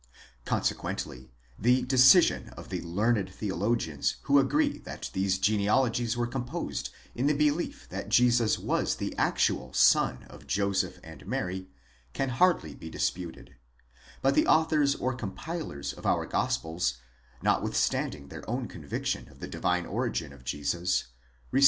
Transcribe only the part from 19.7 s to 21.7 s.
origin of 1 Augustinus contra Faustum Manichaeum, L. 23.